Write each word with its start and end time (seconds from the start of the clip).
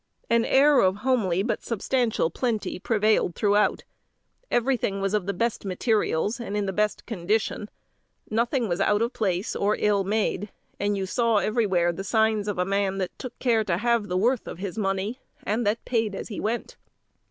An 0.31 0.45
air 0.45 0.79
of 0.79 0.95
homely 1.05 1.43
but 1.43 1.61
substantial 1.61 2.31
plenty 2.31 2.79
prevailed 2.79 3.35
throughout; 3.35 3.83
everything 4.49 4.99
was 4.99 5.13
of 5.13 5.27
the 5.27 5.31
best 5.33 5.63
materials, 5.63 6.39
and 6.39 6.57
in 6.57 6.65
the 6.65 6.73
best 6.73 7.05
condition. 7.05 7.69
Nothing 8.27 8.67
was 8.67 8.81
out 8.81 9.03
of 9.03 9.13
place, 9.13 9.55
or 9.55 9.75
ill 9.77 10.03
made; 10.03 10.49
and 10.79 10.97
you 10.97 11.05
saw 11.05 11.37
everywhere 11.37 11.93
the 11.93 12.03
signs 12.03 12.47
of 12.47 12.57
a 12.57 12.65
man 12.65 12.97
that 12.97 13.15
took 13.19 13.37
care 13.37 13.63
to 13.65 13.77
have 13.77 14.07
the 14.07 14.17
worth 14.17 14.47
of 14.47 14.57
his 14.57 14.75
money, 14.75 15.19
and 15.43 15.67
that 15.67 15.85
paid 15.85 16.15
as 16.15 16.29
he 16.29 16.39
went. 16.39 16.77